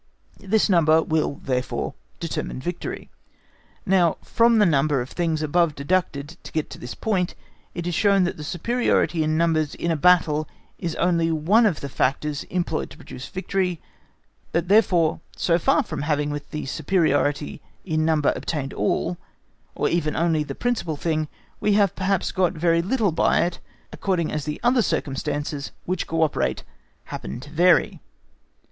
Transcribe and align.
This 0.39 0.67
number 0.67 1.03
will 1.03 1.35
therefore 1.43 1.93
determine 2.19 2.59
victory. 2.59 3.11
Now 3.85 4.17
from 4.23 4.57
the 4.57 4.65
number 4.65 4.99
of 4.99 5.11
things 5.11 5.43
above 5.43 5.75
deducted 5.75 6.37
to 6.41 6.51
get 6.51 6.71
to 6.71 6.79
this 6.79 6.95
point, 6.95 7.35
it 7.75 7.85
is 7.85 7.93
shown 7.93 8.23
that 8.23 8.35
the 8.35 8.43
superiority 8.43 9.21
in 9.21 9.37
numbers 9.37 9.75
in 9.75 9.91
a 9.91 9.95
battle 9.95 10.49
is 10.79 10.95
only 10.95 11.29
one 11.31 11.67
of 11.67 11.81
the 11.81 11.87
factors 11.87 12.45
employed 12.45 12.89
to 12.89 12.97
produce 12.97 13.27
victory 13.27 13.79
that 14.53 14.69
therefore 14.69 15.21
so 15.37 15.59
far 15.59 15.83
from 15.83 16.01
having 16.01 16.31
with 16.31 16.49
the 16.49 16.65
superiority 16.65 17.61
in 17.85 18.03
number 18.03 18.33
obtained 18.35 18.73
all, 18.73 19.19
or 19.75 19.87
even 19.87 20.15
only 20.15 20.41
the 20.41 20.55
principal 20.55 20.95
thing, 20.97 21.27
we 21.59 21.73
have 21.73 21.95
perhaps 21.95 22.31
got 22.31 22.53
very 22.53 22.81
little 22.81 23.11
by 23.11 23.41
it, 23.41 23.59
according 23.93 24.31
as 24.31 24.45
the 24.45 24.59
other 24.63 24.81
circumstances 24.81 25.71
which 25.85 26.07
co 26.07 26.23
operate 26.23 26.63
happen 27.05 27.39
to 27.39 27.51
vary. 27.51 28.01